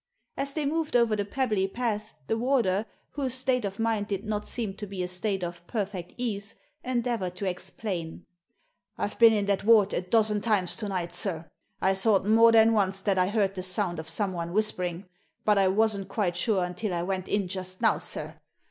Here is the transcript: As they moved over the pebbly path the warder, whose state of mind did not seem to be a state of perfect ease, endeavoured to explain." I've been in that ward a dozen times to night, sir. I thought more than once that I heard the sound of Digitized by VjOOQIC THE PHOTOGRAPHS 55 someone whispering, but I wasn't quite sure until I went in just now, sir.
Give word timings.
As 0.35 0.53
they 0.53 0.65
moved 0.65 0.95
over 0.95 1.15
the 1.15 1.23
pebbly 1.23 1.67
path 1.67 2.13
the 2.25 2.35
warder, 2.35 2.87
whose 3.11 3.35
state 3.35 3.65
of 3.65 3.77
mind 3.77 4.07
did 4.07 4.25
not 4.25 4.47
seem 4.47 4.73
to 4.77 4.87
be 4.87 5.03
a 5.03 5.07
state 5.07 5.43
of 5.43 5.67
perfect 5.67 6.15
ease, 6.17 6.55
endeavoured 6.83 7.35
to 7.35 7.47
explain." 7.47 8.25
I've 8.97 9.19
been 9.19 9.31
in 9.31 9.45
that 9.45 9.63
ward 9.63 9.93
a 9.93 10.01
dozen 10.01 10.41
times 10.41 10.75
to 10.77 10.87
night, 10.89 11.13
sir. 11.13 11.51
I 11.83 11.93
thought 11.93 12.25
more 12.25 12.51
than 12.51 12.73
once 12.73 12.99
that 13.01 13.19
I 13.19 13.27
heard 13.27 13.53
the 13.53 13.61
sound 13.61 13.99
of 13.99 14.07
Digitized 14.07 14.07
by 14.07 14.11
VjOOQIC 14.11 14.15
THE 14.15 14.15
PHOTOGRAPHS 14.15 14.15
55 14.15 14.15
someone 14.15 14.53
whispering, 14.95 15.05
but 15.45 15.57
I 15.59 15.67
wasn't 15.67 16.09
quite 16.09 16.35
sure 16.35 16.63
until 16.63 16.95
I 16.95 17.03
went 17.03 17.27
in 17.27 17.47
just 17.47 17.79
now, 17.81 17.99
sir. 17.99 18.39